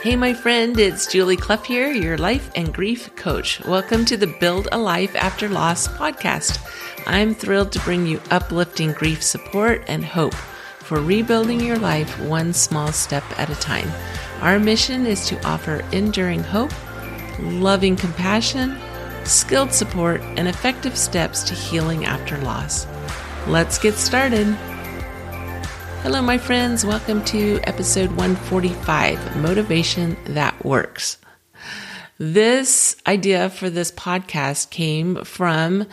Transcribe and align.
Hey, 0.00 0.14
my 0.14 0.32
friend, 0.32 0.78
it's 0.78 1.08
Julie 1.08 1.36
Clough 1.36 1.64
here, 1.64 1.90
your 1.90 2.16
life 2.16 2.52
and 2.54 2.72
grief 2.72 3.12
coach. 3.16 3.60
Welcome 3.64 4.04
to 4.04 4.16
the 4.16 4.28
Build 4.38 4.68
a 4.70 4.78
Life 4.78 5.16
After 5.16 5.48
Loss 5.48 5.88
podcast. 5.88 6.60
I'm 7.08 7.34
thrilled 7.34 7.72
to 7.72 7.80
bring 7.80 8.06
you 8.06 8.20
uplifting 8.30 8.92
grief 8.92 9.24
support 9.24 9.82
and 9.88 10.04
hope 10.04 10.34
for 10.34 11.00
rebuilding 11.00 11.58
your 11.58 11.80
life 11.80 12.16
one 12.20 12.52
small 12.52 12.92
step 12.92 13.24
at 13.40 13.50
a 13.50 13.56
time. 13.56 13.90
Our 14.40 14.60
mission 14.60 15.04
is 15.04 15.26
to 15.26 15.44
offer 15.44 15.84
enduring 15.90 16.44
hope, 16.44 16.72
loving 17.40 17.96
compassion, 17.96 18.78
skilled 19.24 19.72
support, 19.72 20.20
and 20.20 20.46
effective 20.46 20.96
steps 20.96 21.42
to 21.42 21.54
healing 21.54 22.04
after 22.04 22.38
loss. 22.38 22.86
Let's 23.48 23.80
get 23.80 23.94
started. 23.94 24.46
Hello, 26.02 26.22
my 26.22 26.38
friends. 26.38 26.86
Welcome 26.86 27.24
to 27.24 27.58
episode 27.64 28.10
145 28.10 29.36
Motivation 29.36 30.16
That 30.26 30.64
Works. 30.64 31.18
This 32.18 32.96
idea 33.06 33.50
for 33.50 33.68
this 33.68 33.90
podcast 33.90 34.70
came 34.70 35.24
from 35.24 35.86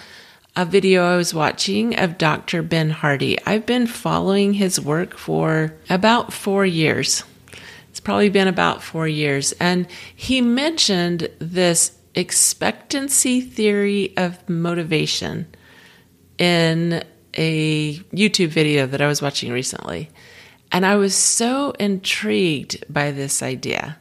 a 0.55 0.63
video 0.63 1.03
I 1.03 1.17
was 1.17 1.33
watching 1.33 1.97
of 1.97 2.19
Dr. 2.19 2.61
Ben 2.61 2.91
Hardy. 2.91 3.37
I've 3.47 3.65
been 3.65 3.87
following 3.87 4.53
his 4.53 4.79
work 4.79 5.17
for 5.17 5.73
about 5.89 6.31
four 6.31 6.67
years. 6.67 7.23
It's 7.89 7.99
probably 7.99 8.29
been 8.29 8.47
about 8.47 8.83
four 8.83 9.07
years. 9.07 9.53
And 9.53 9.87
he 10.15 10.39
mentioned 10.39 11.29
this 11.39 11.97
expectancy 12.13 13.41
theory 13.41 14.15
of 14.17 14.47
motivation 14.47 15.47
in 16.37 17.03
a 17.35 17.95
YouTube 18.13 18.49
video 18.49 18.85
that 18.87 19.01
I 19.01 19.07
was 19.07 19.21
watching 19.21 19.51
recently. 19.51 20.09
And 20.71 20.85
I 20.85 20.95
was 20.95 21.15
so 21.15 21.71
intrigued 21.71 22.83
by 22.91 23.11
this 23.11 23.43
idea. 23.43 23.97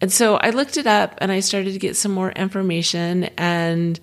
And 0.00 0.12
so 0.12 0.36
I 0.36 0.50
looked 0.50 0.76
it 0.76 0.86
up 0.86 1.16
and 1.18 1.32
I 1.32 1.40
started 1.40 1.72
to 1.72 1.78
get 1.78 1.96
some 1.96 2.12
more 2.12 2.30
information 2.32 3.24
and 3.38 3.98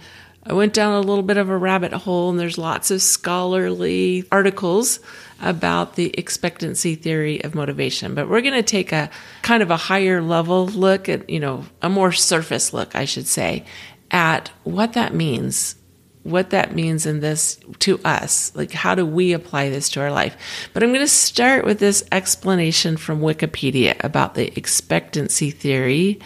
I 0.45 0.53
went 0.53 0.73
down 0.73 0.93
a 0.93 0.99
little 0.99 1.23
bit 1.23 1.37
of 1.37 1.49
a 1.49 1.57
rabbit 1.57 1.93
hole 1.93 2.29
and 2.29 2.39
there's 2.39 2.57
lots 2.57 2.91
of 2.91 3.01
scholarly 3.01 4.25
articles 4.29 4.99
about 5.41 5.95
the 5.95 6.13
expectancy 6.17 6.95
theory 6.95 7.41
of 7.43 7.55
motivation. 7.55 8.13
But 8.13 8.27
we're 8.27 8.41
going 8.41 8.53
to 8.53 8.63
take 8.63 8.91
a 8.91 9.09
kind 9.41 9.63
of 9.63 9.71
a 9.71 9.77
higher 9.77 10.21
level 10.21 10.67
look 10.67 11.07
at, 11.07 11.29
you 11.29 11.39
know, 11.39 11.65
a 11.81 11.89
more 11.89 12.11
surface 12.11 12.73
look, 12.73 12.95
I 12.95 13.05
should 13.05 13.27
say, 13.27 13.63
at 14.11 14.49
what 14.63 14.93
that 14.93 15.13
means 15.13 15.75
what 16.23 16.51
that 16.51 16.73
means 16.73 17.05
in 17.05 17.19
this 17.19 17.59
to 17.79 17.99
us. 18.03 18.55
Like, 18.55 18.71
how 18.71 18.95
do 18.95 19.05
we 19.05 19.33
apply 19.33 19.69
this 19.69 19.89
to 19.89 20.01
our 20.01 20.11
life? 20.11 20.69
But 20.73 20.81
I'm 20.81 20.89
going 20.89 21.01
to 21.01 21.07
start 21.07 21.65
with 21.65 21.79
this 21.79 22.03
explanation 22.11 22.97
from 22.97 23.21
Wikipedia 23.21 24.01
about 24.03 24.35
the 24.35 24.57
expectancy 24.57 25.51
theory 25.51 26.19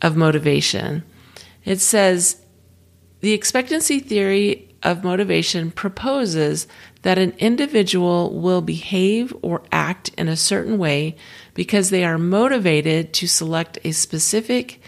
of 0.00 0.16
motivation. 0.16 1.02
It 1.64 1.80
says 1.80 2.40
the 3.20 3.32
expectancy 3.32 4.00
theory 4.00 4.68
of 4.82 5.04
motivation 5.04 5.70
proposes 5.70 6.66
that 7.02 7.18
an 7.18 7.32
individual 7.38 8.40
will 8.40 8.60
behave 8.60 9.34
or 9.42 9.62
act 9.70 10.10
in 10.18 10.28
a 10.28 10.36
certain 10.36 10.78
way 10.78 11.16
because 11.54 11.90
they 11.90 12.04
are 12.04 12.18
motivated 12.18 13.12
to 13.12 13.26
select 13.28 13.78
a 13.84 13.92
specific 13.92 14.80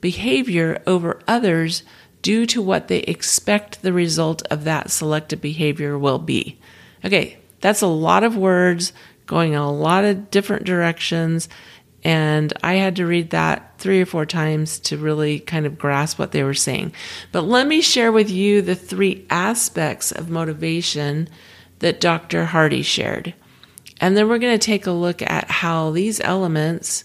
behavior 0.00 0.82
over 0.86 1.20
others 1.26 1.82
due 2.22 2.46
to 2.46 2.62
what 2.62 2.88
they 2.88 2.98
expect 3.00 3.82
the 3.82 3.92
result 3.92 4.42
of 4.50 4.64
that 4.64 4.90
selected 4.90 5.40
behavior 5.40 5.98
will 5.98 6.18
be. 6.18 6.58
Okay, 7.04 7.38
that's 7.60 7.82
a 7.82 7.86
lot 7.86 8.24
of 8.24 8.36
words 8.36 8.92
going 9.26 9.52
in 9.52 9.58
a 9.58 9.72
lot 9.72 10.04
of 10.04 10.30
different 10.30 10.64
directions. 10.64 11.48
And 12.02 12.52
I 12.62 12.74
had 12.74 12.96
to 12.96 13.06
read 13.06 13.30
that 13.30 13.74
three 13.78 14.00
or 14.00 14.06
four 14.06 14.26
times 14.26 14.78
to 14.80 14.96
really 14.96 15.38
kind 15.38 15.66
of 15.66 15.78
grasp 15.78 16.18
what 16.18 16.32
they 16.32 16.42
were 16.42 16.54
saying. 16.54 16.92
But 17.30 17.42
let 17.42 17.66
me 17.66 17.80
share 17.80 18.10
with 18.10 18.30
you 18.30 18.62
the 18.62 18.74
three 18.74 19.26
aspects 19.30 20.10
of 20.10 20.30
motivation 20.30 21.28
that 21.80 22.00
Dr. 22.00 22.46
Hardy 22.46 22.82
shared. 22.82 23.34
And 24.00 24.16
then 24.16 24.28
we're 24.28 24.38
going 24.38 24.58
to 24.58 24.66
take 24.66 24.86
a 24.86 24.92
look 24.92 25.20
at 25.22 25.50
how 25.50 25.90
these 25.90 26.20
elements 26.20 27.04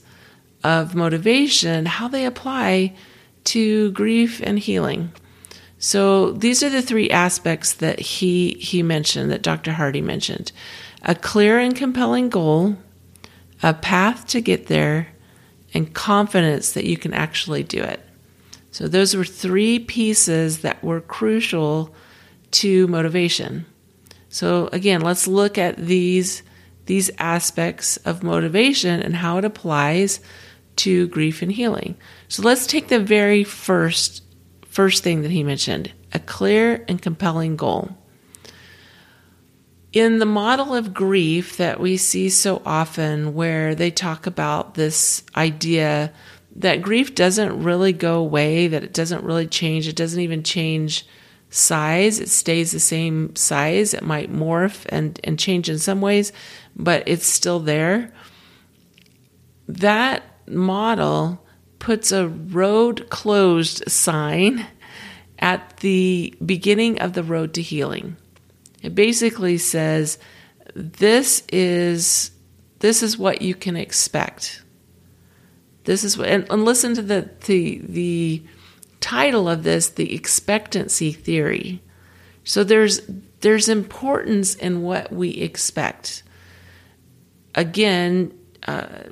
of 0.63 0.95
motivation, 0.95 1.85
how 1.85 2.07
they 2.07 2.25
apply 2.25 2.95
to 3.45 3.91
grief 3.91 4.41
and 4.43 4.59
healing. 4.59 5.11
So 5.77 6.31
these 6.31 6.63
are 6.63 6.69
the 6.69 6.81
three 6.81 7.09
aspects 7.09 7.73
that 7.73 7.99
he 7.99 8.53
he 8.59 8.83
mentioned 8.83 9.31
that 9.31 9.41
Dr. 9.41 9.73
Hardy 9.73 10.01
mentioned. 10.01 10.51
A 11.03 11.15
clear 11.15 11.59
and 11.59 11.75
compelling 11.75 12.29
goal, 12.29 12.77
a 13.61 13.73
path 13.73 14.27
to 14.27 14.41
get 14.41 14.67
there, 14.67 15.09
and 15.73 15.93
confidence 15.93 16.71
that 16.71 16.85
you 16.85 16.97
can 16.97 17.13
actually 17.13 17.63
do 17.63 17.83
it. 17.83 17.99
So 18.71 18.87
those 18.87 19.15
were 19.15 19.25
three 19.25 19.79
pieces 19.79 20.59
that 20.59 20.83
were 20.83 21.01
crucial 21.01 21.93
to 22.51 22.87
motivation. 22.87 23.65
So 24.29 24.67
again, 24.73 25.01
let's 25.01 25.27
look 25.27 25.57
at 25.57 25.77
these 25.77 26.43
these 26.85 27.09
aspects 27.17 27.97
of 27.97 28.23
motivation 28.23 29.01
and 29.01 29.15
how 29.15 29.37
it 29.37 29.45
applies 29.45 30.19
to 30.77 31.07
grief 31.07 31.41
and 31.41 31.51
healing. 31.51 31.95
So 32.27 32.43
let's 32.43 32.67
take 32.67 32.87
the 32.87 32.99
very 32.99 33.43
first 33.43 34.23
first 34.67 35.03
thing 35.03 35.21
that 35.21 35.31
he 35.31 35.41
mentioned, 35.41 35.93
a 36.11 36.19
clear 36.19 36.83
and 36.89 37.01
compelling 37.01 37.55
goal. 37.55 37.95
In 39.93 40.19
the 40.19 40.25
model 40.25 40.75
of 40.75 40.93
grief 40.93 41.55
that 41.55 41.79
we 41.79 41.95
see 41.95 42.29
so 42.29 42.61
often 42.65 43.33
where 43.33 43.73
they 43.73 43.89
talk 43.89 44.27
about 44.27 44.73
this 44.73 45.23
idea 45.37 46.11
that 46.57 46.81
grief 46.81 47.15
doesn't 47.15 47.63
really 47.63 47.93
go 47.93 48.15
away, 48.19 48.67
that 48.67 48.83
it 48.83 48.93
doesn't 48.93 49.23
really 49.23 49.47
change, 49.47 49.87
it 49.87 49.95
doesn't 49.95 50.19
even 50.19 50.43
change 50.43 51.07
size, 51.49 52.19
it 52.19 52.29
stays 52.29 52.71
the 52.71 52.79
same 52.79 53.33
size. 53.35 53.93
It 53.93 54.03
might 54.03 54.31
morph 54.31 54.85
and, 54.89 55.19
and 55.23 55.39
change 55.39 55.69
in 55.69 55.79
some 55.79 56.01
ways, 56.01 56.33
but 56.75 57.03
it's 57.05 57.25
still 57.25 57.59
there. 57.59 58.13
That 59.67 60.23
model 60.47 61.45
puts 61.79 62.11
a 62.11 62.27
road 62.27 63.09
closed 63.09 63.83
sign 63.89 64.65
at 65.39 65.77
the 65.77 66.33
beginning 66.45 66.99
of 67.01 67.13
the 67.13 67.23
road 67.23 67.53
to 67.53 67.61
healing. 67.61 68.15
It 68.81 68.95
basically 68.95 69.57
says 69.57 70.17
this 70.75 71.43
is 71.51 72.31
this 72.79 73.01
is 73.01 73.17
what 73.17 73.41
you 73.41 73.55
can 73.55 73.75
expect. 73.75 74.63
This 75.85 76.03
is 76.03 76.17
what 76.17 76.27
and, 76.27 76.49
and 76.49 76.65
listen 76.65 76.95
to 76.95 77.01
the 77.01 77.29
the 77.45 77.81
the 77.83 78.43
title 78.99 79.47
of 79.47 79.63
this, 79.63 79.89
the 79.89 80.15
expectancy 80.15 81.11
theory. 81.11 81.81
So 82.43 82.63
there's 82.63 83.01
there's 83.41 83.69
importance 83.69 84.55
in 84.55 84.81
what 84.81 85.11
we 85.11 85.29
expect. 85.29 86.23
Again, 87.53 88.33
uh, 88.67 89.11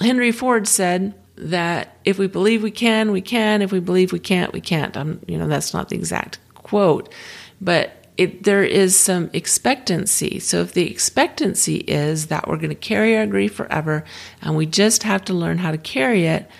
Henry 0.00 0.32
Ford 0.32 0.68
said 0.68 1.14
that 1.36 1.96
if 2.04 2.18
we 2.18 2.26
believe 2.26 2.62
we 2.62 2.70
can, 2.70 3.10
we 3.10 3.20
can. 3.20 3.62
If 3.62 3.72
we 3.72 3.80
believe 3.80 4.12
we 4.12 4.18
can't, 4.18 4.52
we 4.52 4.60
can't. 4.60 4.96
I'm, 4.96 5.20
you 5.26 5.38
know, 5.38 5.48
that's 5.48 5.72
not 5.72 5.88
the 5.88 5.96
exact 5.96 6.38
quote, 6.54 7.12
but 7.60 7.98
it, 8.16 8.42
there 8.42 8.64
is 8.64 8.98
some 8.98 9.30
expectancy. 9.32 10.40
So 10.40 10.60
if 10.60 10.72
the 10.72 10.90
expectancy 10.90 11.76
is 11.76 12.26
that 12.26 12.48
we're 12.48 12.56
going 12.56 12.70
to 12.70 12.74
carry 12.74 13.16
our 13.16 13.26
grief 13.26 13.54
forever 13.54 14.04
and 14.42 14.56
we 14.56 14.66
just 14.66 15.04
have 15.04 15.24
to 15.26 15.32
learn 15.32 15.58
how 15.58 15.70
to 15.70 15.78
carry 15.78 16.26
it, 16.26 16.50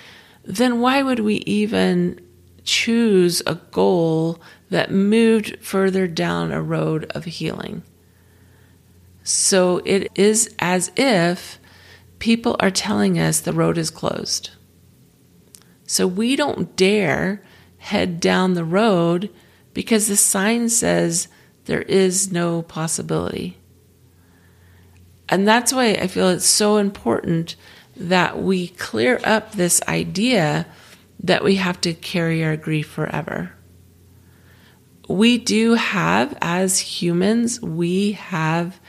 then 0.44 0.81
why 0.81 1.03
would 1.03 1.19
we 1.19 1.37
even 1.38 2.20
choose 2.65 3.43
a 3.47 3.56
goal 3.56 4.41
that 4.70 4.93
moved 4.93 5.59
further 5.60 6.06
down 6.06 6.53
a 6.53 6.62
road 6.62 7.10
of 7.10 7.25
healing? 7.25 7.82
So 9.25 9.79
it 9.84 10.12
is 10.14 10.55
as 10.61 10.93
if 10.96 11.57
people 12.19 12.56
are 12.61 12.70
telling 12.70 13.19
us 13.19 13.41
the 13.41 13.53
road 13.53 13.79
is 13.79 13.91
closed. 13.91 14.50
So 15.87 16.06
we 16.06 16.37
don't 16.37 16.76
dare 16.76 17.43
head 17.79 18.20
down 18.20 18.55
the 18.55 18.65
road 18.65 19.31
because 19.73 20.09
the 20.09 20.17
sign 20.17 20.69
says 20.69 21.29
there 21.65 21.82
is 21.82 22.32
no 22.32 22.62
possibility. 22.62 23.59
And 25.29 25.47
that's 25.47 25.73
why 25.73 25.91
I 25.91 26.06
feel 26.06 26.29
it's 26.29 26.47
so 26.47 26.79
important 26.79 27.56
that 27.97 28.43
we 28.43 28.69
clear 28.69 29.20
up 29.25 29.53
this 29.53 29.82
idea 29.87 30.67
that 31.20 31.44
we 31.44 31.56
have 31.56 31.81
to 31.82 31.94
carry 31.94 32.44
our 32.44 32.56
grief 32.56 32.88
forever. 32.88 33.53
We 35.09 35.38
do 35.38 35.75
have, 35.75 36.37
as 36.41 36.79
humans, 36.79 37.61
we 37.61 38.12
have 38.12 38.81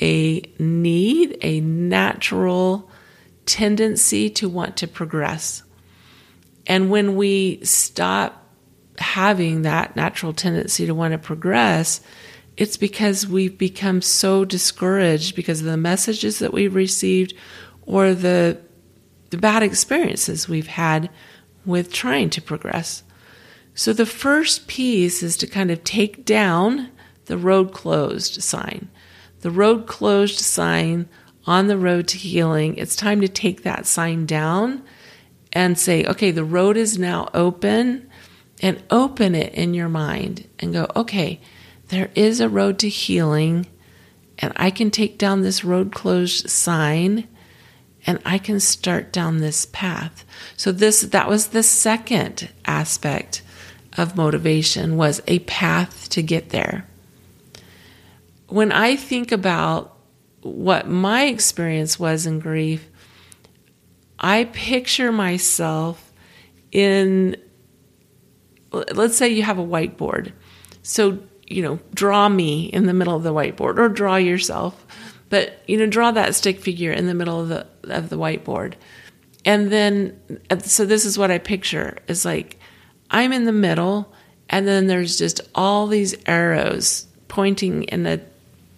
a 0.00 0.42
need, 0.58 1.38
a 1.42 1.60
natural 1.60 2.90
tendency 3.46 4.30
to 4.30 4.48
want 4.48 4.76
to 4.78 4.86
progress. 4.86 5.62
And 6.66 6.90
when 6.90 7.16
we 7.16 7.62
stop 7.64 8.46
having 8.98 9.62
that 9.62 9.96
natural 9.96 10.32
tendency 10.32 10.86
to 10.86 10.94
want 10.94 11.12
to 11.12 11.18
progress, 11.18 12.00
it's 12.56 12.76
because 12.76 13.26
we've 13.26 13.56
become 13.56 14.02
so 14.02 14.44
discouraged 14.44 15.34
because 15.34 15.60
of 15.60 15.66
the 15.66 15.76
messages 15.76 16.38
that 16.38 16.52
we've 16.52 16.74
received 16.74 17.34
or 17.82 18.14
the 18.14 18.58
the 19.30 19.38
bad 19.38 19.62
experiences 19.62 20.48
we've 20.48 20.66
had 20.66 21.08
with 21.64 21.92
trying 21.92 22.28
to 22.28 22.42
progress. 22.42 23.04
So 23.74 23.92
the 23.92 24.06
first 24.06 24.66
piece 24.66 25.22
is 25.22 25.36
to 25.38 25.46
kind 25.46 25.70
of 25.70 25.84
take 25.84 26.24
down 26.24 26.90
the 27.26 27.38
road 27.38 27.72
closed 27.72 28.42
sign. 28.42 28.88
The 29.40 29.50
road 29.50 29.86
closed 29.86 30.38
sign 30.38 31.08
on 31.46 31.66
the 31.66 31.78
road 31.78 32.08
to 32.08 32.18
healing. 32.18 32.76
It's 32.76 32.96
time 32.96 33.20
to 33.20 33.28
take 33.28 33.62
that 33.62 33.86
sign 33.86 34.26
down 34.26 34.82
and 35.52 35.78
say, 35.78 36.04
okay, 36.04 36.30
the 36.30 36.44
road 36.44 36.76
is 36.76 36.98
now 36.98 37.28
open 37.34 38.08
and 38.62 38.82
open 38.90 39.34
it 39.34 39.54
in 39.54 39.74
your 39.74 39.88
mind 39.88 40.48
and 40.58 40.72
go, 40.72 40.86
okay, 40.94 41.40
there 41.88 42.10
is 42.14 42.40
a 42.40 42.48
road 42.48 42.78
to 42.80 42.88
healing 42.88 43.66
and 44.38 44.52
I 44.56 44.70
can 44.70 44.90
take 44.90 45.18
down 45.18 45.42
this 45.42 45.64
road 45.64 45.92
closed 45.92 46.48
sign 46.48 47.28
and 48.06 48.18
I 48.24 48.38
can 48.38 48.60
start 48.60 49.12
down 49.12 49.38
this 49.38 49.66
path. 49.66 50.24
So 50.56 50.72
this 50.72 51.02
that 51.02 51.28
was 51.28 51.48
the 51.48 51.62
second 51.62 52.50
aspect 52.64 53.42
of 53.98 54.16
motivation 54.16 54.96
was 54.96 55.20
a 55.26 55.40
path 55.40 56.08
to 56.10 56.22
get 56.22 56.50
there. 56.50 56.86
When 58.50 58.72
I 58.72 58.96
think 58.96 59.32
about 59.32 59.96
what 60.42 60.88
my 60.88 61.24
experience 61.24 61.98
was 61.98 62.26
in 62.26 62.40
grief, 62.40 62.88
I 64.18 64.44
picture 64.44 65.12
myself 65.12 66.12
in 66.72 67.36
let's 68.72 69.16
say 69.16 69.28
you 69.28 69.42
have 69.42 69.58
a 69.58 69.64
whiteboard. 69.64 70.32
So, 70.82 71.18
you 71.46 71.62
know, 71.62 71.80
draw 71.94 72.28
me 72.28 72.66
in 72.66 72.86
the 72.86 72.94
middle 72.94 73.16
of 73.16 73.22
the 73.22 73.34
whiteboard 73.34 73.78
or 73.78 73.88
draw 73.88 74.16
yourself. 74.16 74.86
But, 75.28 75.62
you 75.66 75.76
know, 75.76 75.86
draw 75.86 76.10
that 76.12 76.34
stick 76.34 76.60
figure 76.60 76.92
in 76.92 77.06
the 77.06 77.14
middle 77.14 77.40
of 77.40 77.48
the 77.48 77.66
of 77.84 78.08
the 78.08 78.18
whiteboard. 78.18 78.74
And 79.44 79.70
then 79.70 80.20
so 80.64 80.84
this 80.84 81.04
is 81.04 81.18
what 81.18 81.30
I 81.30 81.38
picture 81.38 81.98
is 82.08 82.24
like 82.24 82.58
I'm 83.10 83.32
in 83.32 83.44
the 83.44 83.52
middle 83.52 84.12
and 84.48 84.66
then 84.66 84.86
there's 84.86 85.16
just 85.16 85.40
all 85.54 85.86
these 85.86 86.14
arrows 86.26 87.06
pointing 87.28 87.84
in 87.84 88.06
a 88.06 88.20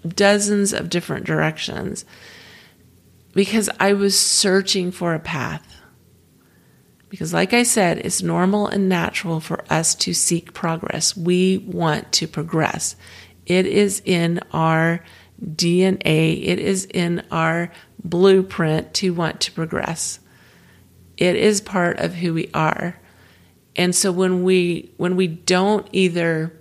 dozens 0.06 0.72
of 0.72 0.88
different 0.90 1.26
directions 1.26 2.04
because 3.32 3.70
I 3.80 3.92
was 3.94 4.18
searching 4.18 4.90
for 4.90 5.14
a 5.14 5.20
path. 5.20 5.66
Because, 7.08 7.34
like 7.34 7.52
I 7.52 7.62
said, 7.62 7.98
it's 7.98 8.22
normal 8.22 8.68
and 8.68 8.88
natural 8.88 9.38
for 9.40 9.64
us 9.68 9.94
to 9.96 10.14
seek 10.14 10.54
progress. 10.54 11.14
We 11.16 11.58
want 11.58 12.10
to 12.12 12.26
progress. 12.26 12.96
It 13.44 13.66
is 13.66 14.00
in 14.04 14.40
our 14.52 15.04
DNA, 15.44 16.46
it 16.46 16.58
is 16.58 16.86
in 16.86 17.22
our 17.30 17.70
blueprint 18.02 18.94
to 18.94 19.12
want 19.12 19.40
to 19.42 19.52
progress. 19.52 20.20
It 21.16 21.36
is 21.36 21.60
part 21.60 21.98
of 21.98 22.14
who 22.14 22.34
we 22.34 22.50
are. 22.54 22.98
And 23.76 23.94
so 23.94 24.12
when 24.12 24.42
we 24.42 24.92
when 24.96 25.16
we 25.16 25.26
don't 25.26 25.86
either 25.92 26.58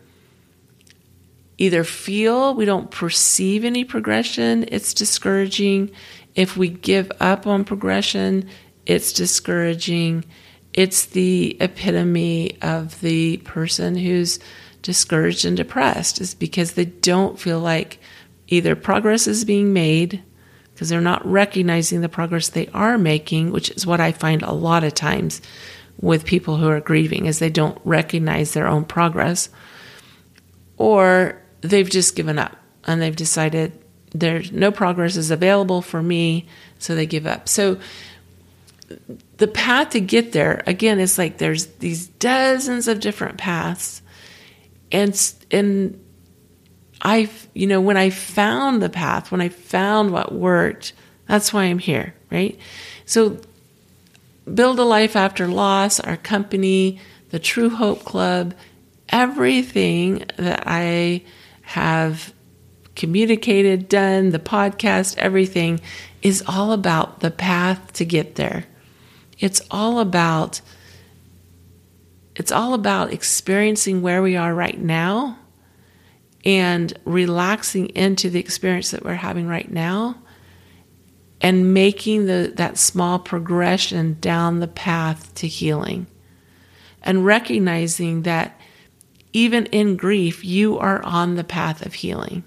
either 1.57 1.83
feel 1.83 2.55
we 2.55 2.65
don't 2.65 2.91
perceive 2.91 3.63
any 3.63 3.83
progression, 3.83 4.65
it's 4.69 4.93
discouraging. 4.93 5.91
If 6.35 6.57
we 6.57 6.69
give 6.69 7.11
up 7.19 7.45
on 7.45 7.65
progression, 7.65 8.49
it's 8.85 9.13
discouraging. 9.13 10.25
It's 10.73 11.05
the 11.05 11.57
epitome 11.59 12.57
of 12.61 12.99
the 13.01 13.37
person 13.37 13.95
who's 13.95 14.39
discouraged 14.81 15.45
and 15.45 15.55
depressed, 15.55 16.19
is 16.21 16.33
because 16.33 16.73
they 16.73 16.85
don't 16.85 17.39
feel 17.39 17.59
like 17.59 17.99
either 18.47 18.75
progress 18.75 19.27
is 19.27 19.45
being 19.45 19.73
made 19.73 20.23
because 20.73 20.89
they're 20.89 21.01
not 21.01 21.25
recognizing 21.25 22.01
the 22.01 22.09
progress 22.09 22.49
they 22.49 22.67
are 22.73 22.97
making, 22.97 23.51
which 23.51 23.69
is 23.71 23.85
what 23.85 23.99
I 23.99 24.11
find 24.11 24.41
a 24.41 24.51
lot 24.51 24.83
of 24.83 24.95
times 24.95 25.41
with 25.99 26.25
people 26.25 26.57
who 26.57 26.67
are 26.67 26.79
grieving 26.79 27.27
is 27.27 27.37
they 27.39 27.49
don't 27.49 27.77
recognize 27.83 28.53
their 28.53 28.67
own 28.67 28.85
progress 28.85 29.49
or 30.77 31.40
they've 31.61 31.89
just 31.89 32.15
given 32.15 32.37
up 32.37 32.57
and 32.85 33.01
they've 33.01 33.15
decided 33.15 33.71
there's 34.13 34.51
no 34.51 34.71
progress 34.71 35.15
is 35.15 35.31
available 35.31 35.81
for 35.81 36.01
me, 36.01 36.47
so 36.79 36.95
they 36.95 37.05
give 37.05 37.25
up. 37.25 37.47
So 37.47 37.79
the 39.37 39.47
path 39.47 39.91
to 39.91 40.01
get 40.01 40.33
there 40.33 40.63
again 40.67 40.99
is 40.99 41.17
like 41.17 41.37
there's 41.37 41.67
these 41.77 42.07
dozens 42.07 42.87
of 42.87 42.99
different 42.99 43.37
paths, 43.37 44.01
and 44.91 45.33
and 45.49 46.03
I 47.01 47.29
you 47.53 47.67
know 47.67 47.79
when 47.79 47.97
I 47.97 48.09
found 48.09 48.81
the 48.81 48.89
path, 48.89 49.31
when 49.31 49.41
I 49.41 49.49
found 49.49 50.11
what 50.11 50.33
worked, 50.33 50.93
that's 51.27 51.53
why 51.53 51.63
I'm 51.63 51.79
here, 51.79 52.13
right? 52.29 52.59
So 53.05 53.39
build 54.51 54.79
a 54.79 54.83
life 54.83 55.15
after 55.15 55.47
loss, 55.47 55.99
our 55.99 56.17
company, 56.17 56.99
the 57.29 57.39
True 57.39 57.69
Hope 57.69 58.03
Club, 58.03 58.53
everything 59.07 60.25
that 60.37 60.63
I 60.65 61.23
have 61.71 62.33
communicated, 62.95 63.89
done, 63.89 64.29
the 64.29 64.39
podcast, 64.39 65.17
everything 65.17 65.79
is 66.21 66.43
all 66.47 66.71
about 66.71 67.21
the 67.21 67.31
path 67.31 67.93
to 67.93 68.05
get 68.05 68.35
there. 68.35 68.65
It's 69.39 69.61
all 69.71 69.99
about 69.99 70.61
it's 72.35 72.51
all 72.51 72.73
about 72.73 73.11
experiencing 73.11 74.01
where 74.01 74.21
we 74.21 74.37
are 74.37 74.53
right 74.53 74.79
now 74.79 75.37
and 76.45 76.93
relaxing 77.03 77.87
into 77.87 78.29
the 78.29 78.39
experience 78.39 78.91
that 78.91 79.03
we're 79.03 79.15
having 79.15 79.47
right 79.47 79.69
now 79.69 80.15
and 81.41 81.73
making 81.73 82.27
the, 82.27 82.53
that 82.55 82.77
small 82.77 83.19
progression 83.19 84.17
down 84.21 84.59
the 84.59 84.67
path 84.67 85.33
to 85.35 85.47
healing 85.47 86.07
and 87.03 87.25
recognizing 87.25 88.21
that 88.21 88.59
even 89.33 89.65
in 89.67 89.97
grief, 89.97 90.43
you 90.43 90.77
are 90.77 91.03
on 91.03 91.35
the 91.35 91.43
path 91.43 91.85
of 91.85 91.95
healing. 91.95 92.43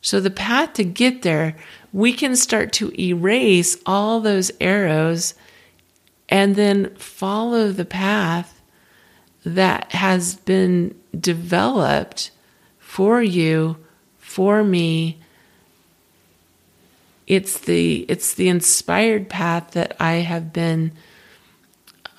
So, 0.00 0.20
the 0.20 0.30
path 0.30 0.74
to 0.74 0.84
get 0.84 1.22
there, 1.22 1.56
we 1.92 2.12
can 2.12 2.36
start 2.36 2.72
to 2.74 2.92
erase 3.00 3.78
all 3.86 4.20
those 4.20 4.52
arrows 4.60 5.34
and 6.28 6.56
then 6.56 6.94
follow 6.96 7.70
the 7.70 7.84
path 7.84 8.60
that 9.44 9.92
has 9.92 10.36
been 10.36 10.94
developed 11.18 12.30
for 12.78 13.22
you, 13.22 13.76
for 14.18 14.64
me. 14.64 15.20
It's 17.26 17.58
the 17.60 18.04
it's 18.08 18.34
the 18.34 18.48
inspired 18.48 19.28
path 19.28 19.70
that 19.70 19.96
I 19.98 20.14
have 20.16 20.52
been 20.52 20.92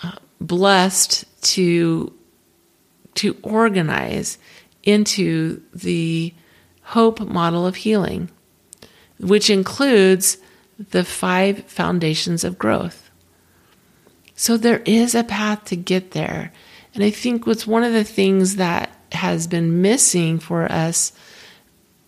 uh, 0.01 0.13
blessed 0.41 1.25
to 1.53 2.11
to 3.15 3.37
organize 3.43 4.37
into 4.83 5.61
the 5.73 6.33
hope 6.83 7.19
model 7.19 7.65
of 7.65 7.77
healing, 7.77 8.29
which 9.19 9.49
includes 9.49 10.37
the 10.77 11.03
five 11.03 11.63
foundations 11.65 12.43
of 12.43 12.59
growth. 12.59 13.09
So 14.35 14.57
there 14.57 14.81
is 14.85 15.15
a 15.15 15.23
path 15.23 15.65
to 15.65 15.75
get 15.75 16.11
there. 16.11 16.51
And 16.93 17.03
I 17.03 17.09
think 17.09 17.47
what's 17.47 17.65
one 17.65 17.83
of 17.83 17.93
the 17.93 18.03
things 18.03 18.57
that 18.57 18.89
has 19.11 19.47
been 19.47 19.81
missing 19.81 20.39
for 20.39 20.69
us 20.71 21.13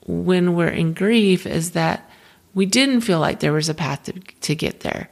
when 0.05 0.55
we're 0.55 0.67
in 0.67 0.93
grief 0.93 1.45
is 1.45 1.71
that 1.71 2.09
we 2.53 2.65
didn't 2.65 3.01
feel 3.01 3.19
like 3.19 3.39
there 3.39 3.53
was 3.53 3.69
a 3.69 3.73
path 3.73 4.03
to, 4.03 4.13
to 4.13 4.55
get 4.55 4.81
there. 4.81 5.09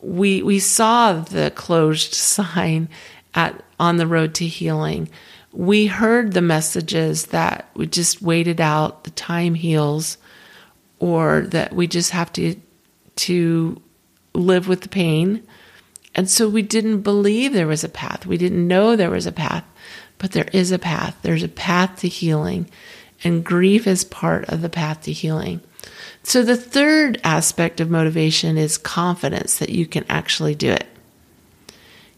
We 0.00 0.42
we 0.42 0.58
saw 0.58 1.14
the 1.14 1.50
closed 1.54 2.14
sign 2.14 2.88
at 3.34 3.62
on 3.78 3.96
the 3.96 4.06
road 4.06 4.34
to 4.34 4.46
healing 4.46 5.08
we 5.54 5.86
heard 5.86 6.32
the 6.32 6.42
messages 6.42 7.26
that 7.26 7.70
we 7.74 7.86
just 7.86 8.20
waited 8.20 8.60
out, 8.60 9.04
the 9.04 9.10
time 9.10 9.54
heals, 9.54 10.18
or 10.98 11.42
that 11.42 11.72
we 11.72 11.86
just 11.86 12.10
have 12.10 12.32
to 12.34 12.56
to 13.16 13.80
live 14.34 14.66
with 14.66 14.80
the 14.80 14.88
pain. 14.88 15.46
And 16.16 16.28
so 16.28 16.48
we 16.48 16.62
didn't 16.62 17.02
believe 17.02 17.52
there 17.52 17.68
was 17.68 17.84
a 17.84 17.88
path. 17.88 18.26
We 18.26 18.36
didn't 18.36 18.66
know 18.66 18.96
there 18.96 19.10
was 19.10 19.26
a 19.26 19.32
path, 19.32 19.64
but 20.18 20.32
there 20.32 20.48
is 20.52 20.72
a 20.72 20.78
path. 20.78 21.16
There's 21.22 21.44
a 21.44 21.48
path 21.48 22.00
to 22.00 22.08
healing, 22.08 22.68
and 23.22 23.44
grief 23.44 23.86
is 23.86 24.02
part 24.04 24.48
of 24.48 24.60
the 24.60 24.68
path 24.68 25.02
to 25.02 25.12
healing. 25.12 25.60
So 26.24 26.42
the 26.42 26.56
third 26.56 27.20
aspect 27.22 27.80
of 27.80 27.90
motivation 27.90 28.58
is 28.58 28.76
confidence 28.76 29.58
that 29.58 29.70
you 29.70 29.86
can 29.86 30.04
actually 30.08 30.56
do 30.56 30.70
it. 30.72 30.86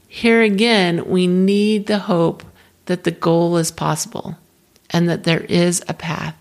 Here 0.09 0.41
again, 0.41 1.07
we 1.07 1.27
need 1.27 1.87
the 1.87 1.99
hope 1.99 2.43
that 2.87 3.05
the 3.05 3.11
goal 3.11 3.57
is 3.57 3.71
possible 3.71 4.37
and 4.91 5.09
that 5.09 5.25
there 5.25 5.43
is 5.43 5.83
a 5.89 5.95
path. 5.95 6.37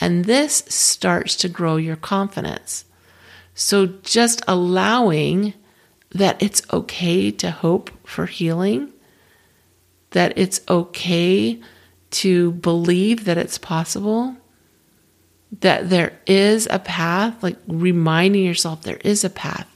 And 0.00 0.24
this 0.24 0.64
starts 0.68 1.36
to 1.36 1.48
grow 1.48 1.76
your 1.76 1.96
confidence. 1.96 2.84
So 3.54 3.86
just 3.86 4.42
allowing 4.46 5.54
that 6.10 6.40
it's 6.42 6.62
okay 6.72 7.30
to 7.32 7.50
hope 7.50 7.90
for 8.06 8.26
healing, 8.26 8.92
that 10.10 10.38
it's 10.38 10.60
okay 10.68 11.60
to 12.10 12.52
believe 12.52 13.24
that 13.24 13.36
it's 13.36 13.58
possible, 13.58 14.36
that 15.60 15.90
there 15.90 16.18
is 16.26 16.68
a 16.70 16.78
path, 16.78 17.42
like 17.42 17.56
reminding 17.66 18.44
yourself 18.44 18.82
there 18.82 19.00
is 19.04 19.24
a 19.24 19.30
path. 19.30 19.68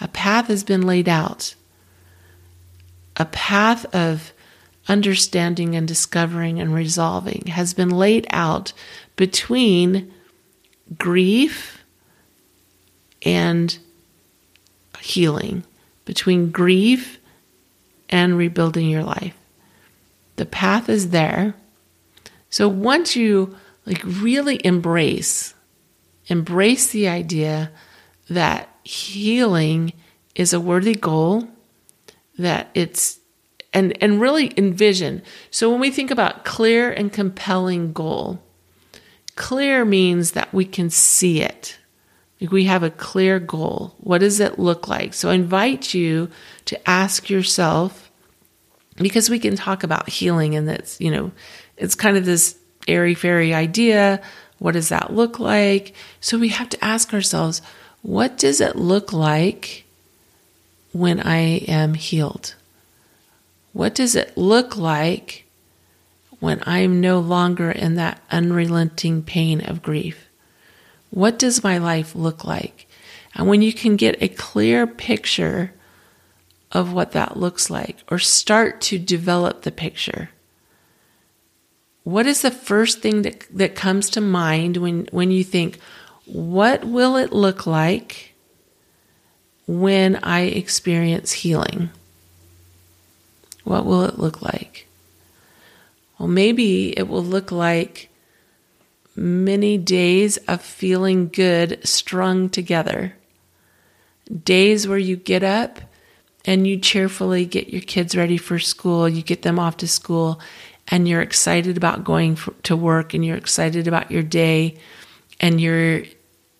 A 0.00 0.08
path 0.08 0.46
has 0.46 0.64
been 0.64 0.82
laid 0.86 1.08
out. 1.08 1.54
A 3.16 3.26
path 3.26 3.84
of 3.94 4.32
understanding 4.88 5.76
and 5.76 5.86
discovering 5.86 6.60
and 6.60 6.74
resolving 6.74 7.46
has 7.46 7.74
been 7.74 7.90
laid 7.90 8.26
out 8.30 8.72
between 9.16 10.12
grief 10.98 11.84
and 13.22 13.78
healing, 15.00 15.64
between 16.04 16.50
grief 16.50 17.18
and 18.08 18.36
rebuilding 18.36 18.88
your 18.88 19.04
life. 19.04 19.36
The 20.36 20.46
path 20.46 20.88
is 20.88 21.10
there. 21.10 21.54
So 22.48 22.68
once 22.68 23.14
you 23.14 23.56
like 23.86 24.02
really 24.04 24.64
embrace 24.64 25.54
embrace 26.30 26.88
the 26.88 27.08
idea 27.08 27.70
that 28.30 28.68
healing 28.84 29.92
is 30.34 30.52
a 30.52 30.60
worthy 30.60 30.94
goal, 30.94 31.48
that 32.38 32.70
it's 32.72 33.18
and 33.72 33.96
and 34.02 34.20
really 34.20 34.52
envision. 34.56 35.22
So 35.50 35.70
when 35.70 35.80
we 35.80 35.90
think 35.90 36.10
about 36.10 36.44
clear 36.44 36.90
and 36.90 37.12
compelling 37.12 37.92
goal, 37.92 38.40
clear 39.36 39.84
means 39.84 40.32
that 40.32 40.52
we 40.52 40.64
can 40.64 40.90
see 40.90 41.42
it. 41.42 41.78
We 42.50 42.64
have 42.64 42.82
a 42.82 42.90
clear 42.90 43.38
goal. 43.38 43.94
What 43.98 44.18
does 44.18 44.40
it 44.40 44.58
look 44.58 44.88
like? 44.88 45.12
So 45.12 45.28
I 45.28 45.34
invite 45.34 45.92
you 45.92 46.30
to 46.64 46.88
ask 46.88 47.28
yourself 47.28 48.10
because 48.96 49.28
we 49.28 49.38
can 49.38 49.56
talk 49.56 49.82
about 49.82 50.08
healing 50.08 50.54
and 50.54 50.66
that's, 50.66 51.00
you 51.00 51.10
know, 51.10 51.32
it's 51.76 51.94
kind 51.94 52.16
of 52.16 52.24
this 52.24 52.56
airy 52.88 53.14
fairy 53.14 53.52
idea. 53.52 54.22
What 54.58 54.72
does 54.72 54.88
that 54.88 55.12
look 55.12 55.38
like? 55.38 55.94
So 56.20 56.38
we 56.38 56.48
have 56.48 56.68
to 56.70 56.84
ask 56.84 57.12
ourselves, 57.12 57.60
what 58.02 58.38
does 58.38 58.60
it 58.60 58.76
look 58.76 59.12
like 59.12 59.84
when 60.92 61.20
I 61.20 61.38
am 61.68 61.94
healed? 61.94 62.54
What 63.72 63.94
does 63.94 64.16
it 64.16 64.36
look 64.36 64.76
like 64.76 65.46
when 66.40 66.62
I'm 66.66 67.00
no 67.00 67.20
longer 67.20 67.70
in 67.70 67.94
that 67.96 68.20
unrelenting 68.30 69.22
pain 69.22 69.60
of 69.60 69.82
grief? 69.82 70.28
What 71.10 71.38
does 71.38 71.62
my 71.62 71.78
life 71.78 72.14
look 72.14 72.44
like? 72.44 72.88
And 73.34 73.46
when 73.46 73.62
you 73.62 73.72
can 73.72 73.96
get 73.96 74.22
a 74.22 74.28
clear 74.28 74.86
picture 74.86 75.72
of 76.72 76.92
what 76.92 77.12
that 77.12 77.36
looks 77.36 77.68
like, 77.68 77.98
or 78.10 78.18
start 78.18 78.80
to 78.80 78.98
develop 78.98 79.62
the 79.62 79.72
picture, 79.72 80.30
what 82.04 82.26
is 82.26 82.42
the 82.42 82.50
first 82.50 83.00
thing 83.00 83.22
that, 83.22 83.44
that 83.50 83.74
comes 83.74 84.10
to 84.10 84.20
mind 84.20 84.76
when, 84.76 85.08
when 85.10 85.30
you 85.30 85.44
think, 85.44 85.78
what 86.26 86.84
will 86.84 87.16
it 87.16 87.32
look 87.32 87.66
like 87.66 88.34
when 89.66 90.16
I 90.16 90.42
experience 90.42 91.32
healing? 91.32 91.90
What 93.64 93.84
will 93.84 94.02
it 94.04 94.18
look 94.18 94.42
like? 94.42 94.86
Well, 96.18 96.28
maybe 96.28 96.96
it 96.98 97.08
will 97.08 97.24
look 97.24 97.50
like 97.50 98.10
many 99.16 99.78
days 99.78 100.36
of 100.48 100.62
feeling 100.62 101.28
good 101.28 101.80
strung 101.86 102.48
together. 102.48 103.14
Days 104.44 104.86
where 104.86 104.98
you 104.98 105.16
get 105.16 105.42
up 105.42 105.80
and 106.44 106.66
you 106.66 106.78
cheerfully 106.78 107.44
get 107.44 107.68
your 107.68 107.82
kids 107.82 108.16
ready 108.16 108.36
for 108.36 108.58
school, 108.58 109.08
you 109.08 109.22
get 109.22 109.42
them 109.42 109.58
off 109.58 109.76
to 109.78 109.88
school, 109.88 110.40
and 110.88 111.08
you're 111.08 111.22
excited 111.22 111.76
about 111.76 112.04
going 112.04 112.36
for, 112.36 112.52
to 112.62 112.76
work 112.76 113.14
and 113.14 113.24
you're 113.24 113.36
excited 113.36 113.86
about 113.86 114.10
your 114.10 114.22
day 114.22 114.76
and 115.40 115.60
you're 115.60 116.02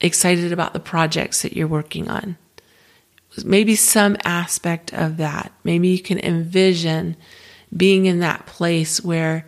excited 0.00 0.52
about 0.52 0.72
the 0.72 0.80
projects 0.80 1.42
that 1.42 1.54
you're 1.54 1.66
working 1.66 2.08
on. 2.08 2.36
Maybe 3.44 3.74
some 3.74 4.16
aspect 4.24 4.92
of 4.92 5.16
that. 5.18 5.52
Maybe 5.64 5.88
you 5.88 6.00
can 6.00 6.18
envision 6.18 7.16
being 7.74 8.06
in 8.06 8.20
that 8.20 8.46
place 8.46 9.02
where 9.02 9.46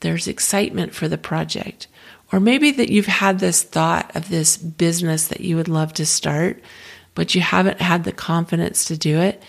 there's 0.00 0.26
excitement 0.26 0.94
for 0.94 1.08
the 1.08 1.18
project. 1.18 1.86
Or 2.32 2.40
maybe 2.40 2.70
that 2.72 2.90
you've 2.90 3.06
had 3.06 3.38
this 3.38 3.62
thought 3.62 4.14
of 4.16 4.28
this 4.28 4.56
business 4.56 5.28
that 5.28 5.40
you 5.40 5.56
would 5.56 5.68
love 5.68 5.92
to 5.94 6.06
start, 6.06 6.62
but 7.14 7.34
you 7.34 7.40
haven't 7.40 7.80
had 7.80 8.04
the 8.04 8.12
confidence 8.12 8.86
to 8.86 8.96
do 8.96 9.20
it 9.20 9.42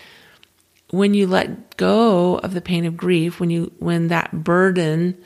when 0.94 1.16
you 1.16 1.26
let 1.26 1.76
go 1.76 2.38
of 2.38 2.54
the 2.54 2.62
pain 2.62 2.86
of 2.86 2.96
grief, 2.96 3.40
when 3.40 3.50
you 3.50 3.72
when 3.80 4.10
that 4.10 4.44
burden 4.44 5.18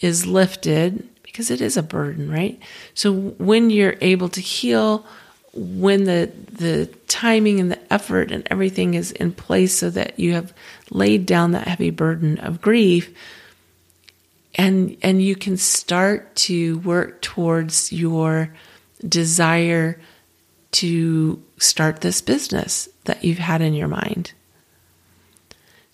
is 0.00 0.26
lifted, 0.26 1.08
because 1.22 1.50
it 1.50 1.62
is 1.62 1.78
a 1.78 1.82
burden, 1.82 2.30
right? 2.30 2.60
So 2.92 3.10
when 3.38 3.70
you're 3.70 3.96
able 4.02 4.28
to 4.28 4.40
heal, 4.42 5.06
when 5.54 6.04
the 6.04 6.30
the 6.52 6.86
timing 7.06 7.60
and 7.60 7.70
the 7.70 7.92
effort 7.92 8.32
and 8.32 8.46
everything 8.50 8.94
is 8.94 9.12
in 9.12 9.32
place 9.32 9.76
so 9.76 9.90
that 9.90 10.18
you 10.18 10.32
have 10.32 10.52
laid 10.90 11.26
down 11.26 11.52
that 11.52 11.68
heavy 11.68 11.90
burden 11.90 12.38
of 12.38 12.60
grief 12.60 13.14
and 14.54 14.96
and 15.02 15.22
you 15.22 15.36
can 15.36 15.56
start 15.56 16.34
to 16.34 16.78
work 16.78 17.20
towards 17.22 17.92
your 17.92 18.52
desire 19.06 20.00
to 20.72 21.42
start 21.58 22.00
this 22.00 22.20
business 22.20 22.88
that 23.04 23.24
you've 23.24 23.38
had 23.38 23.60
in 23.60 23.74
your 23.74 23.88
mind. 23.88 24.32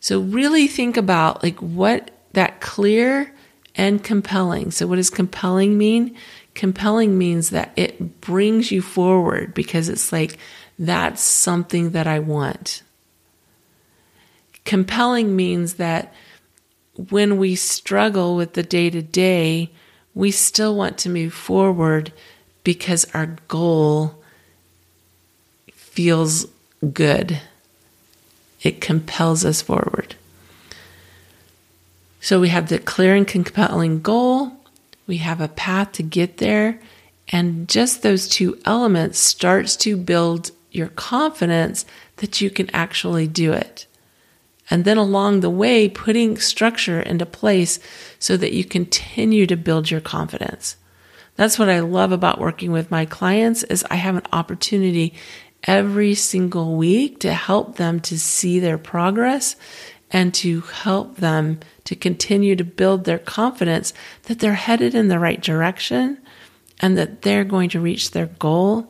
So 0.01 0.21
really 0.21 0.67
think 0.67 0.97
about 0.97 1.43
like 1.43 1.59
what 1.59 2.11
that 2.33 2.61
clear 2.61 3.35
and 3.75 4.03
compelling. 4.03 4.71
So 4.71 4.87
what 4.87 4.97
does 4.97 5.11
compelling 5.11 5.77
mean? 5.77 6.17
Compelling 6.55 7.17
means 7.17 7.51
that 7.51 7.73
it 7.77 8.21
brings 8.21 8.71
you 8.71 8.83
forward 8.83 9.55
because 9.55 9.89
it's 9.89 10.13
like 10.13 10.39
that's 10.79 11.23
something 11.23 11.91
that 11.91 12.07
I 12.07 12.19
want. 12.19 12.83
Compelling 14.65 15.35
means 15.35 15.75
that 15.75 16.13
when 17.11 17.39
we 17.39 17.55
struggle 17.55 18.37
with 18.37 18.55
the 18.55 18.63
day 18.63 18.91
to 18.91 19.01
day, 19.01 19.71
we 20.15 20.31
still 20.31 20.77
want 20.77 20.99
to 20.99 21.09
move 21.09 21.33
forward 21.33 22.13
because 22.65 23.07
our 23.15 23.37
goal 23.49 24.23
feels 25.73 26.47
good 26.93 27.41
it 28.63 28.81
compels 28.81 29.45
us 29.45 29.63
forward. 29.63 30.17
So 32.21 32.41
we 32.41 32.49
have 32.51 32.69
the 32.69 32.79
clear 32.79 33.15
and 33.15 33.27
compelling 33.27 34.03
goal, 34.03 34.53
we 35.11 35.17
have 35.17 35.41
a 35.41 35.49
path 35.49 35.91
to 35.91 36.05
get 36.05 36.37
there, 36.37 36.81
and 37.31 37.69
just 37.69 38.05
those 38.05 38.29
two 38.29 38.57
elements 38.65 39.19
starts 39.19 39.75
to 39.79 39.97
build 39.97 40.53
your 40.71 40.87
confidence 40.87 41.85
that 42.19 42.41
you 42.41 42.49
can 42.49 42.71
actually 42.73 43.27
do 43.27 43.53
it. 43.53 43.89
And 44.71 44.85
then 44.85 44.99
along 44.99 45.41
the 45.41 45.51
way, 45.51 45.89
putting 45.89 46.39
structure 46.39 47.01
into 47.01 47.27
place 47.27 47.81
so 48.21 48.37
that 48.37 48.53
you 48.53 48.65
continue 48.65 49.49
to 49.49 49.57
build 49.57 49.91
your 49.91 50.01
confidence. 50.01 50.77
That's 51.35 51.59
what 51.59 51.69
I 51.69 51.81
love 51.81 52.13
about 52.13 52.39
working 52.39 52.71
with 52.71 52.93
my 52.93 53.05
clients 53.05 53.65
is 53.65 53.85
I 53.91 53.97
have 53.97 54.15
an 54.15 54.29
opportunity 54.33 55.15
every 55.65 56.15
single 56.15 56.77
week 56.77 57.19
to 57.21 57.33
help 57.33 57.79
them 57.79 57.99
to 58.03 58.17
see 58.17 58.61
their 58.61 58.79
progress 58.79 59.57
and 60.13 60.33
to 60.35 60.61
help 60.61 61.17
them 61.17 61.59
to 61.91 61.97
continue 61.97 62.55
to 62.55 62.63
build 62.63 63.03
their 63.03 63.19
confidence 63.19 63.93
that 64.27 64.39
they're 64.39 64.55
headed 64.55 64.95
in 64.95 65.09
the 65.09 65.19
right 65.19 65.41
direction 65.41 66.17
and 66.79 66.97
that 66.97 67.23
they're 67.23 67.43
going 67.43 67.69
to 67.69 67.81
reach 67.81 68.13
their 68.13 68.27
goal 68.27 68.87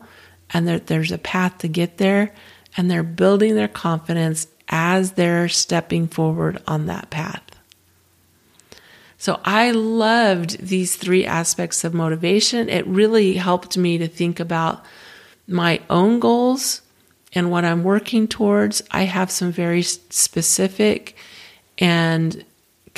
and 0.50 0.68
that 0.68 0.86
there's 0.86 1.10
a 1.10 1.16
path 1.16 1.56
to 1.56 1.66
get 1.66 1.96
there 1.96 2.34
and 2.76 2.90
they're 2.90 3.02
building 3.02 3.54
their 3.54 3.68
confidence 3.68 4.48
as 4.68 5.12
they're 5.12 5.48
stepping 5.48 6.08
forward 6.08 6.62
on 6.68 6.84
that 6.84 7.08
path. 7.08 7.42
So 9.16 9.40
I 9.46 9.70
loved 9.70 10.58
these 10.58 10.94
three 10.94 11.24
aspects 11.24 11.84
of 11.84 11.94
motivation. 11.94 12.68
It 12.68 12.86
really 12.86 13.32
helped 13.32 13.78
me 13.78 13.96
to 13.96 14.08
think 14.08 14.38
about 14.38 14.84
my 15.48 15.80
own 15.88 16.20
goals 16.20 16.82
and 17.32 17.50
what 17.50 17.64
I'm 17.64 17.82
working 17.82 18.28
towards. 18.28 18.82
I 18.90 19.04
have 19.04 19.30
some 19.30 19.52
very 19.52 19.80
specific 19.80 21.16
and 21.78 22.44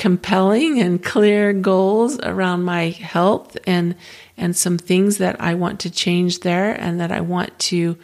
compelling 0.03 0.81
and 0.81 1.01
clear 1.01 1.53
goals 1.53 2.19
around 2.23 2.61
my 2.63 2.89
health 2.89 3.55
and 3.65 3.95
and 4.35 4.53
some 4.53 4.77
things 4.77 5.17
that 5.19 5.39
I 5.39 5.53
want 5.53 5.79
to 5.79 5.89
change 5.89 6.41
there 6.41 6.73
and 6.73 6.99
that 6.99 7.09
I 7.09 7.21
want 7.21 7.57
to 7.71 7.97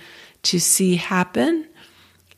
to 0.44 0.62
see 0.62 0.96
happen. 0.96 1.68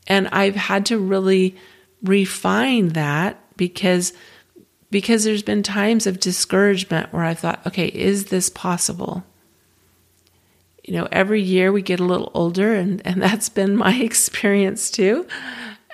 And 0.08 0.26
I've 0.32 0.56
had 0.56 0.84
to 0.86 0.98
really 0.98 1.54
refine 2.02 2.88
that 2.88 3.38
because 3.56 4.12
because 4.90 5.22
there's 5.22 5.44
been 5.44 5.62
times 5.62 6.08
of 6.08 6.18
discouragement 6.18 7.12
where 7.12 7.22
I 7.22 7.34
thought, 7.34 7.64
okay, 7.64 7.86
is 7.86 8.24
this 8.26 8.50
possible? 8.50 9.22
you 10.82 10.94
know, 10.94 11.06
every 11.12 11.40
year 11.40 11.70
we 11.70 11.80
get 11.80 12.00
a 12.00 12.04
little 12.04 12.32
older, 12.34 12.74
and, 12.74 13.00
and 13.06 13.22
that's 13.26 13.48
been 13.48 13.76
my 13.76 13.94
experience 14.00 14.90
too. 14.90 15.24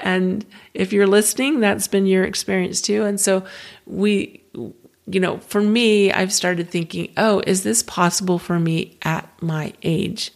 And 0.01 0.45
if 0.75 0.93
you're 0.93 1.07
listening, 1.07 1.61
that's 1.61 1.89
been 1.89 2.07
your 2.07 2.25
experience 2.25 2.81
too. 2.81 3.05
And 3.05 3.21
so 3.21 3.45
we, 3.87 4.43
you 4.55 5.21
know, 5.21 5.39
for 5.39 5.61
me, 5.61 6.13
I've 6.13 6.33
started 6.33 6.71
thinking, 6.71 7.13
oh, 7.17 7.43
is 7.47 7.63
this 7.63 7.83
possible 7.83 8.39
for 8.39 8.59
me 8.59 8.97
at 9.03 9.31
my 9.43 9.73
age? 9.83 10.33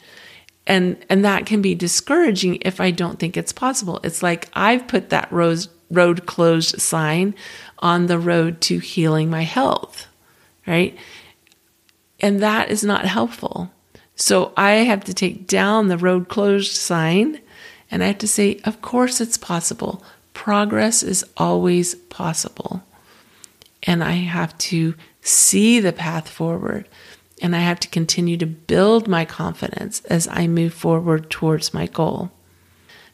And, 0.66 1.04
and 1.09 1.25
that 1.25 1.47
can 1.47 1.61
be 1.61 1.75
discouraging 1.75 2.59
if 2.62 2.81
I 2.81 2.90
don't 2.90 3.19
think 3.19 3.37
it's 3.37 3.52
possible. 3.52 4.00
It's 4.04 4.23
like 4.23 4.49
I've 4.54 4.87
put 4.87 5.11
that 5.11 5.31
road, 5.33 5.66
road 5.90 6.26
closed 6.26 6.81
sign 6.81 7.35
on 7.78 8.07
the 8.07 8.19
road 8.19 8.61
to 8.62 8.78
healing 8.78 9.28
my 9.28 9.42
health, 9.42 10.07
right? 10.66 10.97
And 12.21 12.40
that 12.40 12.71
is 12.71 12.85
not 12.85 13.04
helpful. 13.04 13.73
So 14.14 14.52
I 14.57 14.73
have 14.73 15.02
to 15.04 15.14
take 15.14 15.49
down 15.49 15.88
the 15.88 15.99
road 15.99 16.28
closed 16.28 16.76
sign 16.76 17.40
and 17.92 18.02
I 18.02 18.06
have 18.06 18.18
to 18.18 18.26
say, 18.26 18.58
of 18.64 18.80
course 18.80 19.20
it's 19.20 19.37
possible. 19.37 20.02
Progress 20.32 21.02
is 21.02 21.25
always 21.37 21.94
possible. 21.94 22.82
And 23.82 24.02
I 24.02 24.12
have 24.12 24.56
to 24.58 24.94
see 25.20 25.78
the 25.78 25.92
path 25.92 26.28
forward. 26.28 26.88
And 27.42 27.54
I 27.54 27.61
have 27.61 27.78
to 27.80 27.88
continue 27.88 28.38
to 28.38 28.46
build 28.46 29.08
my 29.08 29.26
confidence 29.26 30.00
as 30.06 30.26
I 30.28 30.46
move 30.46 30.72
forward 30.72 31.28
towards 31.28 31.75
my 31.75 31.87
goal. 31.87 32.30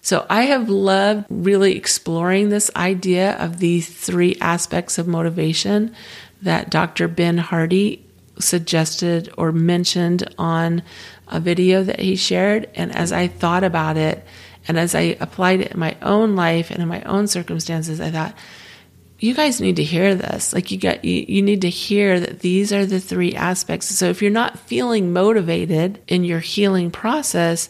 So 0.00 0.24
I 0.30 0.42
have 0.42 0.68
loved 0.68 1.26
really 1.28 1.74
exploring 1.76 2.48
this 2.48 2.70
idea 2.76 3.32
of 3.38 3.58
these 3.58 3.88
three 3.88 4.36
aspects 4.40 4.96
of 4.96 5.08
motivation 5.08 5.92
that 6.40 6.70
Dr. 6.70 7.08
Ben 7.08 7.38
Hardy 7.38 8.06
suggested 8.38 9.32
or 9.36 9.50
mentioned 9.50 10.32
on 10.38 10.82
a 11.26 11.40
video 11.40 11.82
that 11.82 11.98
he 11.98 12.14
shared. 12.14 12.70
And 12.76 12.94
as 12.94 13.10
I 13.10 13.26
thought 13.26 13.64
about 13.64 13.96
it, 13.96 14.24
and 14.68 14.78
as 14.78 14.94
I 14.94 15.16
applied 15.18 15.62
it 15.62 15.72
in 15.72 15.80
my 15.80 15.96
own 16.02 16.36
life 16.36 16.70
and 16.70 16.82
in 16.82 16.88
my 16.88 17.02
own 17.02 17.26
circumstances, 17.26 18.00
I 18.00 18.10
thought, 18.10 18.34
you 19.18 19.34
guys 19.34 19.60
need 19.60 19.76
to 19.76 19.82
hear 19.82 20.14
this. 20.14 20.52
Like 20.52 20.70
you 20.70 20.78
got 20.78 21.04
you, 21.04 21.24
you 21.26 21.42
need 21.42 21.62
to 21.62 21.70
hear 21.70 22.20
that 22.20 22.40
these 22.40 22.72
are 22.72 22.86
the 22.86 23.00
three 23.00 23.34
aspects. 23.34 23.88
So 23.88 24.10
if 24.10 24.22
you're 24.22 24.30
not 24.30 24.58
feeling 24.58 25.12
motivated 25.12 26.00
in 26.06 26.22
your 26.22 26.38
healing 26.38 26.90
process, 26.90 27.68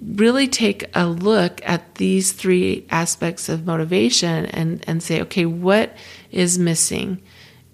really 0.00 0.46
take 0.46 0.84
a 0.94 1.06
look 1.06 1.60
at 1.64 1.96
these 1.96 2.32
three 2.32 2.86
aspects 2.90 3.48
of 3.48 3.66
motivation 3.66 4.46
and, 4.46 4.84
and 4.86 5.02
say, 5.02 5.22
okay, 5.22 5.46
what 5.46 5.96
is 6.30 6.58
missing? 6.58 7.20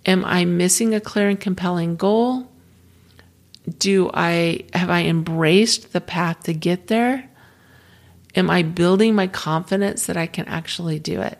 Am 0.06 0.24
I 0.24 0.46
missing 0.46 0.94
a 0.94 1.00
clear 1.00 1.28
and 1.28 1.40
compelling 1.40 1.96
goal? 1.96 2.50
Do 3.78 4.10
I 4.14 4.64
have 4.72 4.90
I 4.90 5.02
embraced 5.02 5.92
the 5.92 6.00
path 6.00 6.44
to 6.44 6.54
get 6.54 6.86
there? 6.86 7.28
Am 8.36 8.50
I 8.50 8.62
building 8.62 9.14
my 9.14 9.26
confidence 9.26 10.06
that 10.06 10.16
I 10.16 10.26
can 10.26 10.46
actually 10.46 10.98
do 10.98 11.20
it? 11.20 11.38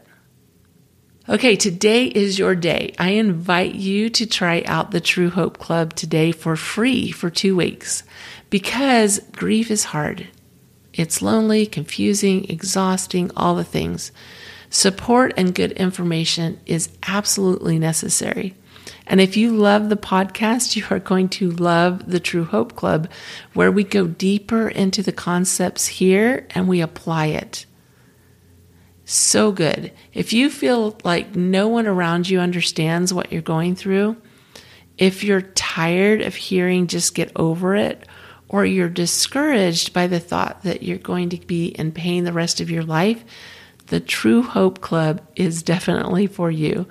Okay, 1.28 1.56
today 1.56 2.06
is 2.06 2.38
your 2.38 2.54
day. 2.54 2.94
I 2.98 3.10
invite 3.10 3.74
you 3.74 4.10
to 4.10 4.26
try 4.26 4.62
out 4.66 4.90
the 4.90 5.00
True 5.00 5.30
Hope 5.30 5.58
Club 5.58 5.94
today 5.94 6.32
for 6.32 6.54
free 6.54 7.10
for 7.10 7.30
two 7.30 7.56
weeks 7.56 8.02
because 8.50 9.20
grief 9.32 9.70
is 9.70 9.84
hard. 9.84 10.28
It's 10.92 11.22
lonely, 11.22 11.66
confusing, 11.66 12.44
exhausting, 12.50 13.30
all 13.34 13.54
the 13.54 13.64
things. 13.64 14.12
Support 14.68 15.32
and 15.36 15.54
good 15.54 15.72
information 15.72 16.60
is 16.66 16.90
absolutely 17.06 17.78
necessary. 17.78 18.54
And 19.06 19.20
if 19.20 19.37
you 19.37 19.52
love 19.54 19.88
the 19.88 19.96
podcast, 19.96 20.76
you 20.76 20.84
are 20.90 20.99
going 20.99 21.28
to 21.30 21.50
love 21.50 22.11
the 22.11 22.20
True 22.20 22.44
Hope 22.44 22.75
Club, 22.75 23.11
where 23.52 23.70
we 23.70 23.84
go 23.84 24.06
deeper 24.06 24.68
into 24.68 25.02
the 25.02 25.12
concepts 25.12 25.87
here 25.87 26.46
and 26.50 26.66
we 26.66 26.80
apply 26.80 27.26
it. 27.26 27.66
So 29.04 29.52
good. 29.52 29.92
If 30.14 30.32
you 30.32 30.49
feel 30.49 30.99
like 31.04 31.37
no 31.37 31.68
one 31.68 31.87
around 31.87 32.28
you 32.28 32.40
understands 32.40 33.12
what 33.12 33.30
you're 33.30 33.42
going 33.42 33.76
through, 33.76 34.16
if 34.96 35.23
you're 35.23 35.42
tired 35.42 36.23
of 36.23 36.34
hearing 36.34 36.87
just 36.87 37.14
get 37.14 37.30
over 37.37 37.75
it, 37.75 38.06
or 38.49 38.64
you're 38.64 38.88
discouraged 38.88 39.92
by 39.92 40.06
the 40.06 40.20
thought 40.20 40.62
that 40.62 40.83
you're 40.83 40.96
going 40.98 41.29
to 41.31 41.38
be 41.38 41.66
in 41.66 41.92
pain 41.92 42.24
the 42.24 42.33
rest 42.33 42.61
of 42.61 42.70
your 42.70 42.85
life, 42.85 43.24
the 43.88 44.00
True 44.00 44.42
Hope 44.42 44.81
Club 44.81 45.20
is 45.37 45.62
definitely 45.62 46.26
for 46.26 46.50
you. 46.50 46.87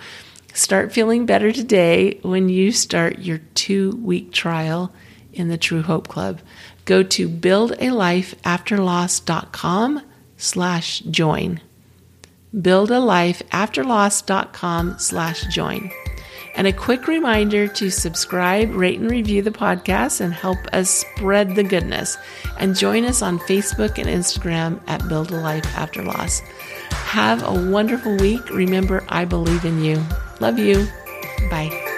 Start 0.54 0.94
feeling 0.94 1.26
better 1.26 1.52
today 1.52 2.20
when 2.22 2.48
you 2.48 2.72
start 2.72 3.20
your 3.20 3.40
two 3.56 4.00
week 4.04 4.32
trial 4.32 4.94
in 5.34 5.48
the 5.48 5.58
True 5.58 5.82
Hope 5.82 6.08
Club. 6.08 6.42
Go 6.86 7.02
to 7.02 7.28
buildalifeafterloss.com 7.28 10.02
slash 10.38 11.00
join. 11.00 11.60
buildalifeafterloss.com 12.56 15.00
slash 15.00 15.48
join. 15.48 15.90
And 16.56 16.68
a 16.68 16.74
quick 16.74 17.08
reminder 17.08 17.68
to 17.68 17.90
subscribe, 17.90 18.76
rate, 18.76 19.00
and 19.00 19.10
review 19.10 19.42
the 19.42 19.50
podcast 19.50 20.22
and 20.22 20.32
help 20.32 20.60
us 20.72 20.92
spread 20.92 21.56
the 21.56 21.64
goodness. 21.64 22.16
And 22.60 22.76
join 22.76 23.06
us 23.06 23.24
on 23.24 23.40
Facebook 23.40 23.98
and 23.98 24.08
Instagram 24.08 24.80
at 24.86 25.10
Build 25.10 25.32
a 25.32 25.38
Life 25.38 25.66
After 25.76 26.04
Loss. 26.04 26.42
Have 26.92 27.42
a 27.42 27.72
wonderful 27.72 28.16
week. 28.18 28.48
Remember, 28.52 29.04
I 29.10 29.26
believe 29.26 29.66
in 29.66 29.84
you. 29.84 30.00
Love 30.40 30.60
you. 30.60 30.88
Bye. 31.50 31.93